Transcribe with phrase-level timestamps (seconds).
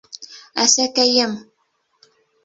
[0.63, 1.35] Әсәкәйем...